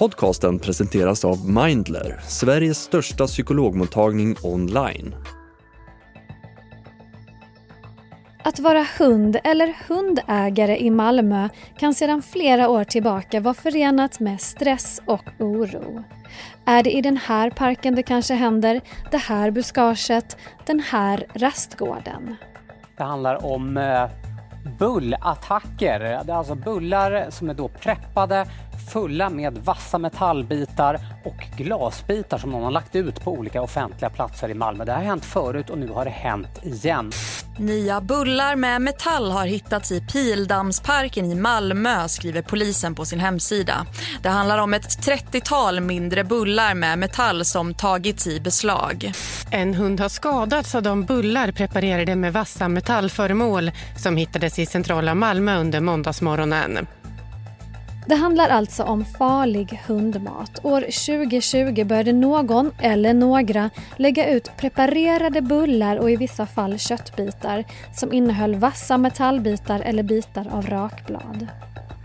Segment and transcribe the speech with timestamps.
[0.00, 5.14] Podcasten presenteras av Mindler, Sveriges största psykologmottagning online.
[8.44, 14.40] Att vara hund eller hundägare i Malmö kan sedan flera år tillbaka vara förenat med
[14.40, 16.04] stress och oro.
[16.64, 18.80] Är det i den här parken det kanske händer,
[19.10, 20.36] det här buskaget,
[20.66, 22.36] den här rastgården?
[22.96, 24.10] Det handlar om eh,
[24.78, 26.00] bullattacker.
[26.00, 28.46] Det är alltså bullar som är då preppade
[28.92, 34.48] fulla med vassa metallbitar och glasbitar som någon har lagt ut på olika offentliga platser
[34.48, 34.84] i Malmö.
[34.84, 37.10] Det har hänt förut och nu har det hänt igen.
[37.60, 43.86] Nya bullar med metall har hittats i Pildammsparken i Malmö skriver polisen på sin hemsida.
[44.22, 49.12] Det handlar om ett 30-tal mindre bullar med metall som tagits i beslag.
[49.50, 55.14] En hund har skadats av de bullar preparerade med vassa metallföremål som hittades i centrala
[55.14, 56.86] Malmö under måndagsmorgonen.
[58.06, 60.64] Det handlar alltså om farlig hundmat.
[60.64, 67.64] År 2020 började någon, eller några, lägga ut preparerade bullar och i vissa fall köttbitar
[67.94, 71.46] som innehöll vassa metallbitar eller bitar av rakblad.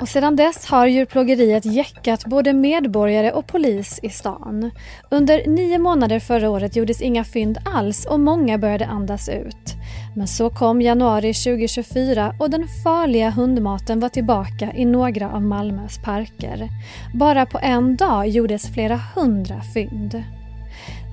[0.06, 4.72] Och sedan dess har djurplågeriet jäckat både medborgare och polis i stan.
[5.10, 9.74] Under nio månader förra året gjordes inga fynd alls och många började andas ut.
[10.16, 15.98] Men så kom januari 2024 och den farliga hundmaten var tillbaka i några av Malmös
[16.04, 16.70] parker.
[17.14, 20.24] Bara på en dag gjordes flera hundra fynd.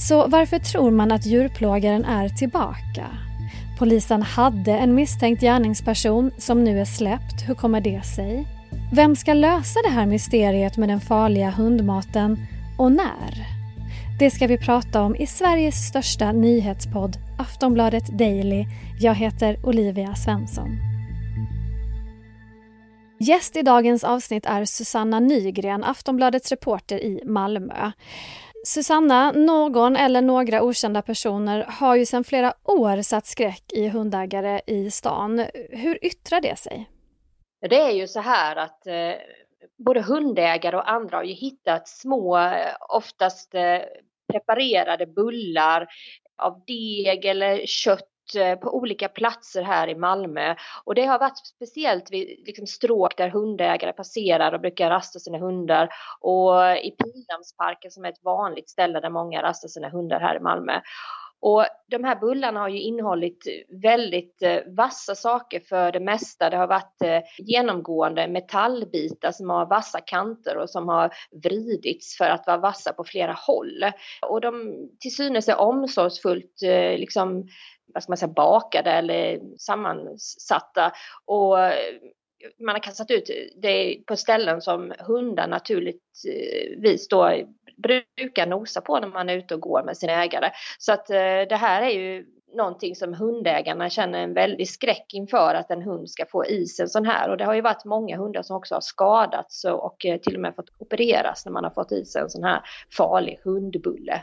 [0.08, 3.06] Så varför tror man att djurplågaren är tillbaka?
[3.78, 7.48] Polisen hade en misstänkt gärningsperson som nu är släppt.
[7.48, 8.61] Hur kommer det sig?
[8.94, 12.36] Vem ska lösa det här mysteriet med den farliga hundmaten
[12.78, 13.46] och när?
[14.18, 18.66] Det ska vi prata om i Sveriges största nyhetspodd Aftonbladet Daily.
[19.00, 20.68] Jag heter Olivia Svensson.
[23.20, 27.90] Gäst i dagens avsnitt är Susanna Nygren, Aftonbladets reporter i Malmö.
[28.64, 34.60] Susanna, någon eller några okända personer har ju sedan flera år satt skräck i hundägare
[34.66, 35.46] i stan.
[35.70, 36.88] Hur yttrar det sig?
[37.68, 39.14] Det är ju så här att eh,
[39.78, 43.80] både hundägare och andra har ju hittat små, eh, oftast eh,
[44.32, 45.86] preparerade bullar
[46.38, 48.08] av deg eller kött
[48.62, 53.28] på olika platser här i Malmö och det har varit speciellt vid liksom stråk där
[53.28, 55.88] hundägare passerar och brukar rasta sina hundar
[56.20, 60.40] och i Pildammsparken som är ett vanligt ställe där många rastar sina hundar här i
[60.40, 60.80] Malmö.
[61.42, 66.50] Och de här bullarna har ju innehållit eh, väldigt eh, vassa saker för det mesta.
[66.50, 72.24] Det har varit eh, genomgående metallbitar som har vassa kanter och som har vridits för
[72.24, 73.84] att vara vassa på flera håll.
[74.28, 76.60] Och de till synes är omsorgsfullt
[76.96, 77.48] liksom
[77.94, 80.92] vad ska man säga, bakade eller sammansatta.
[81.24, 81.56] Och
[82.58, 87.46] man har kastat ut det på ställen som hundar naturligtvis då
[88.16, 90.50] brukar nosa på när man är ute och går med sin ägare.
[90.78, 95.54] Så att eh, det här är ju någonting som hundägarna känner en väldig skräck inför
[95.54, 97.30] att en hund ska få i sig en sån här.
[97.30, 100.40] Och det har ju varit många hundar som också har skadats och eh, till och
[100.40, 102.60] med fått opereras när man har fått i sig en sån här
[102.96, 104.20] farlig hundbulle.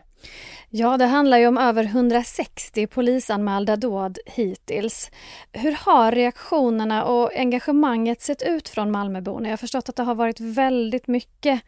[0.70, 5.12] Ja, det handlar ju om över 160 polisanmälda dåd hittills.
[5.52, 9.48] Hur har reaktionerna och engagemanget sett ut från Malmöborna?
[9.48, 11.62] Jag har förstått att det har varit väldigt mycket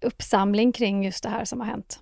[0.00, 2.00] uppsamling kring just det här som har hänt.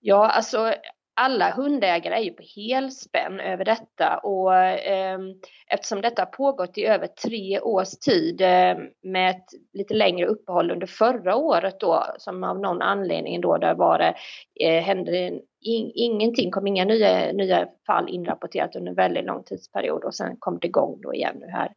[0.00, 0.74] Ja, alltså
[1.16, 5.18] alla hundägare är ju på helspänn över detta och eh,
[5.66, 10.70] eftersom detta har pågått i över tre års tid eh, med ett lite längre uppehåll
[10.70, 14.14] under förra året då som av någon anledning då där var det
[14.66, 20.04] eh, hände in, ingenting, kom inga nya, nya fall inrapporterat under en väldigt lång tidsperiod
[20.04, 21.72] och sen kom det igång då igen nu här.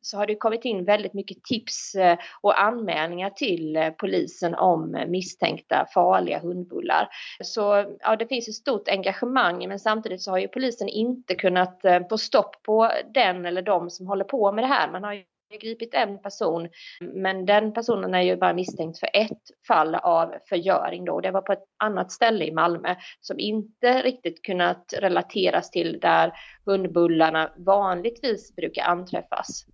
[0.00, 4.94] Så har det kommit in väldigt mycket tips eh, och anmälningar till eh, polisen om
[4.94, 7.08] eh, misstänkta farliga hundbullar.
[7.44, 11.82] Så ja, det finns ett stort engagemang men samtidigt så har ju polisen inte kunnat
[12.10, 14.90] få stopp på den eller de som håller på med det här.
[14.90, 15.24] Man har ju
[15.56, 16.68] gripit en person,
[17.00, 21.20] men den personen är ju bara misstänkt för ett fall av förgöring då.
[21.20, 26.32] Det var på ett annat ställe i Malmö som inte riktigt kunnat relateras till där
[26.64, 29.66] hundbullarna vanligtvis brukar anträffas.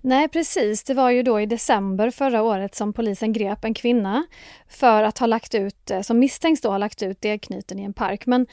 [0.00, 4.26] Nej precis, det var ju då i december förra året som polisen grep en kvinna
[4.68, 7.94] för att ha lagt ut, eh, som misstänks då ha lagt ut degknyten i en
[7.94, 8.26] park.
[8.26, 8.46] Men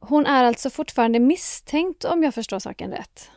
[0.00, 3.30] hon är alltså fortfarande misstänkt om jag förstår saken rätt?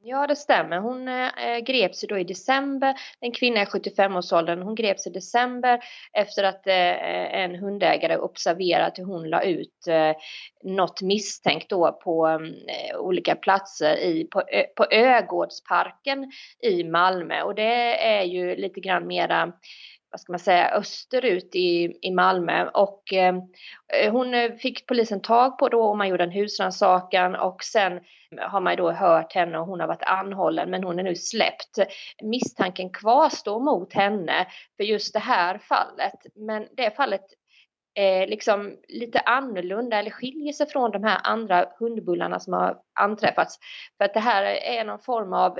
[0.00, 0.78] Ja, det stämmer.
[0.78, 2.94] Hon eh, eh greps då i december.
[3.20, 4.62] En kvinna i 75-årsåldern.
[4.62, 5.80] Hon greps i december
[6.12, 10.12] efter att eh, eh, en hundägare observerat hur hon la ut eh,
[10.64, 14.42] något misstänkt då på mm, eh, olika platser i, på,
[14.76, 17.42] på Ögårdsparken i Malmö.
[17.42, 19.52] Och det är ju lite grann mera
[20.10, 23.34] vad ska man säga, österut i, i Malmö och eh,
[23.92, 28.00] eh hon eh, fick polisen tag på då och man gjorde en husrannsakan och sen
[28.40, 31.78] har man då hört henne och hon har varit anhållen men hon är nu släppt.
[32.22, 34.46] Misstanken kvarstår mot henne
[34.76, 37.24] för just det här fallet men det fallet
[37.94, 43.58] är liksom lite annorlunda eller skiljer sig från de här andra hundbullarna som har anträffats.
[43.98, 45.58] För att det här är någon form av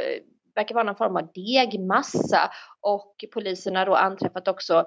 [0.59, 2.51] verkar vara någon form av degmassa
[2.81, 4.85] och polisen har då anträffat också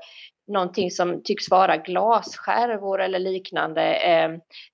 [0.52, 4.30] någonting som tycks vara glasskärvor eller liknande eh,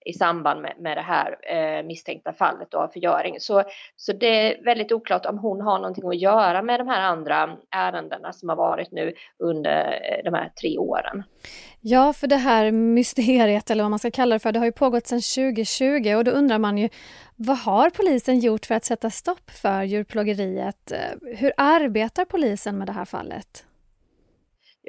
[0.05, 3.39] i samband med, med det här eh, misstänkta fallet av förgöring.
[3.39, 3.63] Så,
[3.95, 7.57] så det är väldigt oklart om hon har någonting att göra med de här andra
[7.71, 11.23] ärendena som har varit nu under eh, de här tre åren.
[11.81, 14.71] Ja, för det här mysteriet, eller vad man ska kalla det för, det har ju
[14.71, 16.89] pågått sedan 2020 och då undrar man ju
[17.35, 20.91] vad har polisen gjort för att sätta stopp för djurplågeriet?
[20.91, 23.65] Eh, hur arbetar polisen med det här fallet?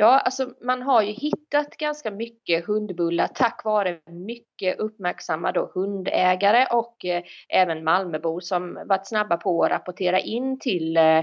[0.00, 7.04] Ja, alltså man har ju hittat ganska mycket hundbullar tack vare mycket uppmärksamma hundägare och
[7.04, 11.18] eh, även Malmöbor som varit snabba på att rapportera in till eh,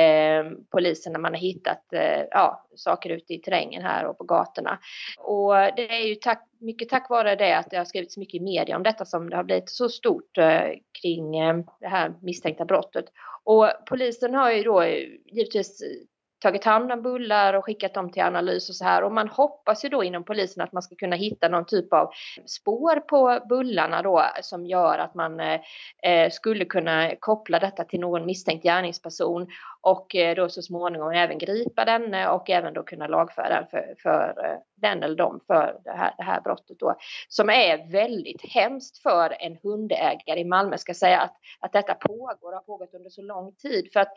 [0.00, 4.24] eh, polisen när man har hittat eh, ja, saker ute i terrängen här och på
[4.24, 4.78] gatorna.
[5.18, 8.44] Och det är ju tack, mycket tack vare det att det har skrivits mycket i
[8.44, 10.70] media om detta som det har blivit så stort eh,
[11.02, 13.04] kring eh, det här misstänkta brottet.
[13.44, 15.82] Och polisen har ju då eh, givetvis
[16.44, 19.04] tagit hand om bullar och skickat dem till analys och så här.
[19.04, 22.10] Och man hoppas ju då inom polisen att man ska kunna hitta någon typ av
[22.46, 28.26] spår på bullarna då som gör att man eh, skulle kunna koppla detta till någon
[28.26, 29.46] misstänkt gärningsperson
[29.80, 33.94] och eh, då så småningom även gripa denne och även då kunna lagföra den för,
[34.02, 36.94] för eh, den eller dem för det här, det här brottet då.
[37.28, 42.48] Som är väldigt hemskt för en hundägare i Malmö ska säga att, att detta pågår
[42.48, 43.88] och har pågått under så lång tid.
[43.92, 44.12] För att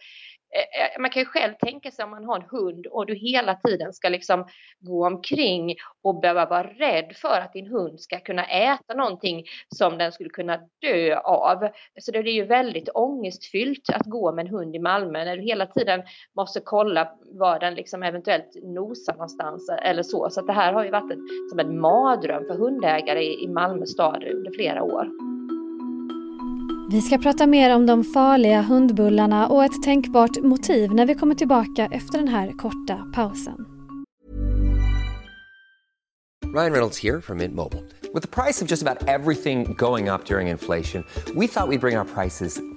[0.55, 3.15] Eh, eh, man kan ju själv tänka sig om man har en hund och du
[3.15, 4.45] hela tiden ska liksom
[4.79, 9.43] gå omkring och behöva vara rädd för att din hund ska kunna äta någonting
[9.75, 11.69] som den skulle kunna dö av.
[11.99, 15.43] Så det är ju väldigt ångestfyllt att gå med en hund i Malmö när du
[15.43, 16.03] hela tiden
[16.35, 20.29] måste kolla var den liksom eventuellt nosar någonstans eller så.
[20.29, 23.85] Så det här har ju varit ett, som en mardröm för hundägare i, i Malmö
[23.85, 25.36] stad under flera år.
[26.89, 31.35] Vi ska prata mer om de farliga hundbullarna och ett tänkbart motiv när vi kommer
[31.35, 33.65] tillbaka efter den här korta pausen.
[36.55, 37.83] Ryan Reynolds här från Mint Mobile.
[38.13, 41.79] Med priset på nästan allt som går upp under inflationen, trodde vi att vi skulle
[41.79, 42.76] bring våra priser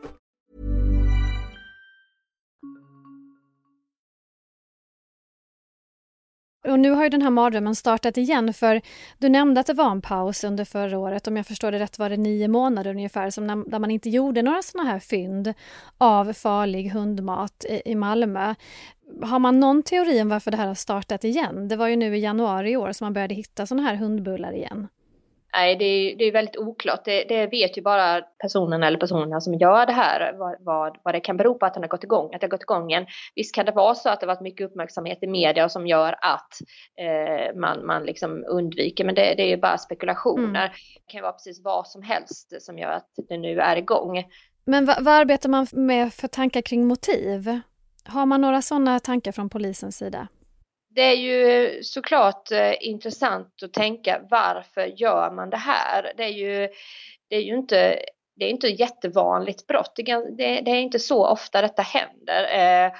[6.63, 8.81] Och nu har ju den här mardrömmen startat igen för
[9.17, 11.27] du nämnde att det var en paus under förra året.
[11.27, 14.09] Om jag förstår det rätt var det nio månader ungefär som när, där man inte
[14.09, 15.53] gjorde några sådana här fynd
[15.97, 18.55] av farlig hundmat i, i Malmö.
[19.21, 21.67] Har man någon teori om varför det här har startat igen?
[21.67, 24.53] Det var ju nu i januari i år som man började hitta sådana här hundbullar
[24.53, 24.87] igen.
[25.53, 27.05] Nej, det är, det är väldigt oklart.
[27.05, 31.15] Det, det, vet ju bara personen eller personerna som gör det här vad, vad, vad
[31.15, 33.05] det kan bero på att den har gått igång, att det har gått igång igen.
[33.35, 36.57] Visst kan det vara så att det varit mycket uppmärksamhet i media som gör att
[36.99, 40.65] eh, man, man liksom undviker, men det, det är ju bara spekulationer.
[40.65, 40.71] Mm.
[41.07, 44.23] Det kan vara precis vad som helst som gör att det nu är igång.
[44.65, 47.59] Men vad, vad arbetar man med för tankar kring motiv?
[48.05, 50.27] Har man några sådana tankar från polisens sida?
[50.95, 56.13] Det är ju såklart eh, intressant att tänka varför gör man det här?
[56.17, 56.69] Det är ju,
[57.29, 57.99] det är ju inte,
[58.35, 59.91] det är inte jättevanligt brott.
[59.95, 62.43] Det, det, det är inte så ofta detta händer.
[62.59, 62.91] Eh,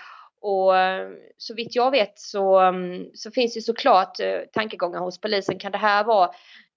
[0.41, 5.21] och eh, så vitt jag vet så, mm, så finns det såklart eh, tankegångar hos
[5.21, 5.59] polisen.
[5.59, 6.31] Kan det här vara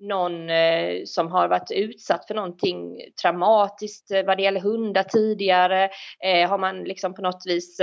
[0.08, 5.90] någon eh, som har varit utsatt för någonting traumatiskt eh, vad det gäller hundar tidigare?
[6.24, 7.80] Eh, har man liksom på något vis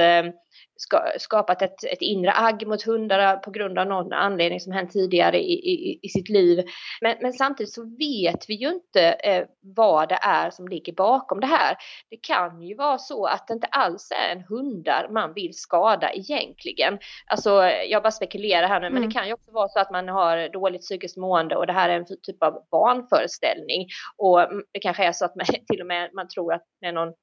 [1.17, 5.39] skapat ett, ett inre agg mot hundar på grund av någon anledning som hänt tidigare
[5.39, 6.65] i, i, i sitt liv.
[7.01, 9.15] Men, men, samtidigt så vet vi ju inte
[9.61, 11.77] vad det är som ligger bakom det här.
[12.09, 16.13] Det kan ju vara så att det inte alls är en hundar man vill skada
[16.13, 16.99] egentligen.
[17.27, 19.09] Alltså jag bara spekulerar här nu men mm.
[19.09, 21.89] det kan ju också vara så att man har dåligt psykiskt mående och det här
[21.89, 23.87] är en typ av barnföreställning.
[24.17, 26.87] Och mm, det kanske är så att man till och med man tror att det
[26.87, 27.13] är någon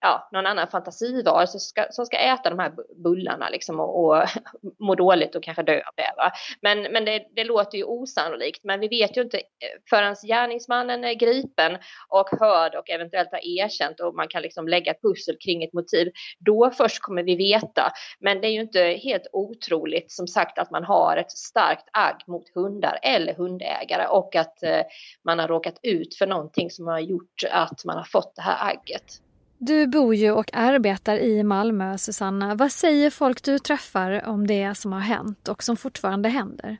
[0.00, 4.24] ja, någon annan fantasivar som ska, som ska äta de här bullarna liksom och, och
[4.78, 6.12] må dåligt och kanske dö av det.
[6.16, 6.32] Va?
[6.62, 8.64] Men, men det, det, låter ju osannolikt.
[8.64, 9.42] Men vi vet ju inte eh,
[9.90, 11.78] förrän gärningsmannen är gripen
[12.08, 15.72] och hörd och eventuellt har erkänt och man kan liksom lägga ett pussel kring ett
[15.72, 16.12] motiv.
[16.38, 17.92] Då först kommer vi veta.
[18.20, 22.22] Men det är ju inte helt otroligt som sagt att man har ett starkt agg
[22.26, 24.82] mot hundar eller hundägare och att eh,
[25.24, 28.70] man har råkat ut för någonting som har gjort att man har fått det här
[28.70, 29.20] agget.
[29.58, 32.54] Du bor ju och arbetar i Malmö, Susanna.
[32.54, 36.76] Vad säger folk du träffar om det som har hänt och som fortfarande händer?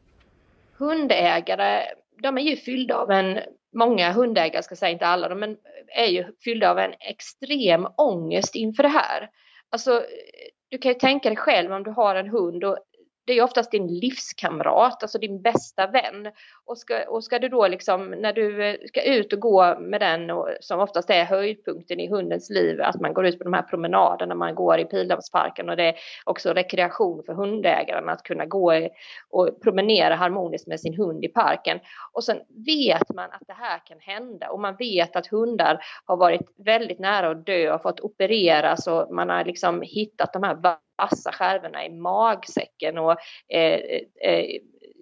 [0.78, 1.82] Hundägare,
[2.22, 3.38] de är ju fyllda av en,
[3.74, 5.56] många hundägare ska säga, inte alla, men
[5.96, 9.30] är ju fyllda av en extrem ångest inför det här.
[9.70, 10.02] Alltså,
[10.68, 12.78] du kan ju tänka dig själv om du har en hund och
[13.28, 16.32] det är oftast din livskamrat, alltså din bästa vän.
[16.64, 20.00] Och ska, och ska du då liksom, när du eh, ska ut och gå med
[20.00, 23.52] den, och, som oftast är höjdpunkten i hundens liv, att man går ut på de
[23.52, 25.94] här promenaderna, man går i Pildammsparken och det är
[26.24, 28.88] också rekreation för hundägaren att kunna gå
[29.30, 31.80] och promenera harmoniskt med sin hund i parken.
[32.12, 36.16] Och sen vet man att det här kan hända och man vet att hundar har
[36.16, 40.54] varit väldigt nära att dö och fått opereras och man har liksom hittat de här
[40.98, 43.16] vassa skärvorna i magsäcken och
[43.48, 44.60] eh, eh, eh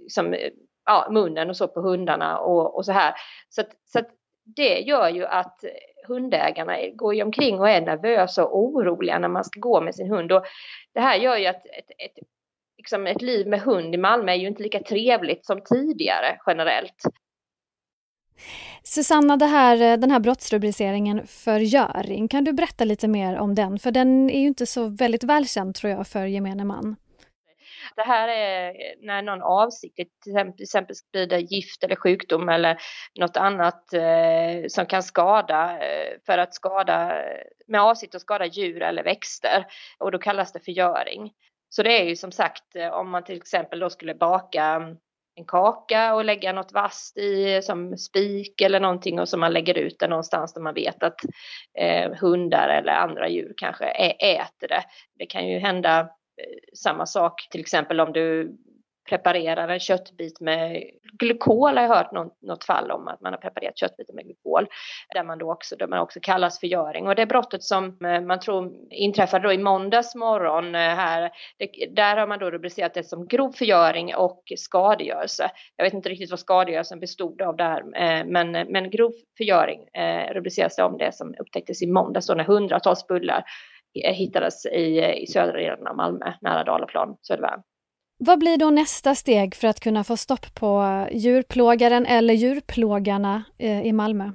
[0.09, 0.51] som, eh,
[0.85, 3.15] ja, munnen och så på hundarna och, och så här.
[3.49, 4.09] Så, att, så att
[4.57, 5.65] det gör ju att
[6.07, 10.11] hundägarna går ju omkring och är nervösa och oroliga när man ska gå med sin
[10.11, 10.33] hund.
[10.33, 10.45] Och
[10.95, 12.27] det här gör ju att ett, ett,
[12.79, 17.03] liksom ett liv med hund i Malmö är ju inte lika trevligt som tidigare generellt.
[18.83, 23.79] Susanna, det här, eh, den här brottsrubriceringen förgöring, kan du berätta lite mer om den?
[23.79, 26.97] För den är ju inte så väldigt välkänd tror jag för gemene man.
[27.97, 28.75] Det här är
[29.07, 32.79] när någon avsiktligt till exempel sprider gift eller sjukdom eller
[33.19, 37.13] något annat eh, som kan skada eh, för att skada
[37.67, 39.67] med avsikt att skada djur eller växter
[39.99, 41.33] och då kallas det förgöring.
[41.69, 44.83] Så det är ju som sagt eh, om man till exempel då skulle baka
[45.37, 49.79] en kaka och lägga något vasst i som spik eller någonting och som man lägger
[49.79, 51.21] ut det någonstans där man vet att
[51.79, 54.83] eh, hundar eller andra djur kanske äter det.
[55.19, 56.07] Det kan ju hända eh,
[56.75, 58.57] samma sak till exempel om du
[59.09, 60.83] preparerar en köttbit med
[61.19, 64.67] glykol har jag hört något, något fall om att man har preparerat köttbitar med glykol
[65.15, 68.41] där man då också, där man också kallas förgöring och det brottet som eh, man
[68.41, 73.05] tror inträffade då i måndags morgon eh, här, det, där har man då rubricerat det
[73.05, 75.51] som grov förgöring och skadegörelse.
[75.77, 79.81] Jag vet inte riktigt vad skadegörelsen bestod av där eh, men, men grov förgöring
[80.33, 83.45] rubriceras det om det som upptäcktes i måndags då när hundratals bullar
[83.95, 87.61] hittades i, i södra delen av Malmö, nära Dalaplan, Södervärm.
[88.19, 93.87] Vad blir då nästa steg för att kunna få stopp på djurplågaren eller djurplågarna eh,
[93.87, 94.31] i Malmö?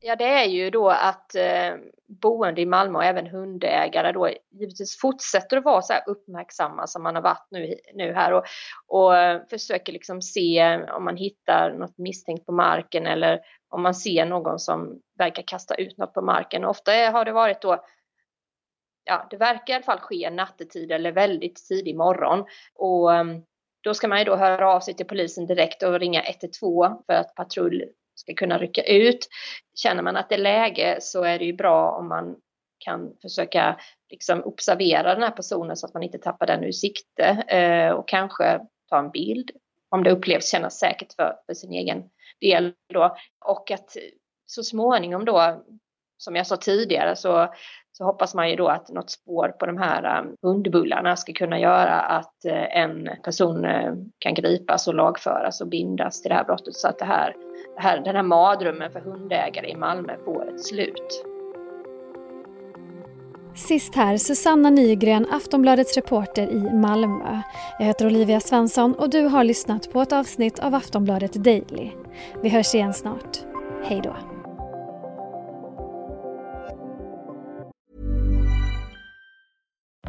[0.00, 1.74] Ja, det är ju då att eh,
[2.06, 7.02] boende i Malmö och även hundägare då givetvis fortsätter att vara så här uppmärksamma som
[7.02, 8.44] man har varit nu, nu här och,
[8.86, 13.94] och eh, försöker liksom se om man hittar något misstänkt på marken eller om man
[13.94, 16.64] ser någon som verkar kasta ut något på marken.
[16.64, 17.84] Ofta har det varit då
[19.04, 22.44] ja, det verkar i alla fall ske nattetid eller väldigt tidig morgon.
[22.74, 23.42] Och ehm,
[23.80, 27.12] då ska man ju då höra av sig till polisen direkt och ringa 112 för
[27.12, 27.84] att patrull
[28.14, 29.28] ska kunna rycka ut.
[29.74, 32.36] Känner man att det är läge så är det ju bra om man
[32.78, 33.80] kan försöka
[34.10, 38.08] liksom observera den här personen så att man inte tappar den ur sikte eh, och
[38.08, 39.50] kanske ta en bild
[39.88, 42.02] om det upplevs kännas säkert för, för sin egen
[42.40, 43.16] del då.
[43.44, 43.96] Och att
[44.46, 45.64] så småningom då,
[46.24, 47.48] som jag sa tidigare, så
[47.98, 51.58] så hoppas man ju då att något spår på de här um, hundbullarna ska kunna
[51.58, 56.44] göra att eh, en person eh, kan gripas och lagföras och bindas till det här
[56.44, 57.34] brottet så att det här,
[57.76, 61.24] det här, den här madrummen för hundägare i Malmö får ett slut.
[63.54, 67.40] Sist här, Susanna Nygren, Aftonbladets reporter i Malmö.
[67.78, 71.90] Jag heter Olivia Svensson och du har lyssnat på ett avsnitt av Aftonbladet Daily.
[72.42, 73.38] Vi hörs igen snart.
[73.84, 74.33] Hej då.